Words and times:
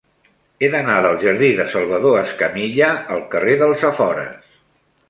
He 0.61 0.69
d'anar 0.75 0.95
del 1.07 1.19
jardí 1.25 1.49
de 1.59 1.67
Salvador 1.75 2.17
Escamilla 2.23 2.91
al 3.17 3.23
carrer 3.37 3.61
dels 3.65 3.87
Afores. 3.93 4.55